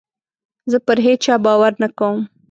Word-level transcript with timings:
زه 0.71 0.77
پر 0.85 0.97
هېچا 1.05 1.35
باور 1.45 1.73
نه 1.81 1.87
کوم. 1.97 2.17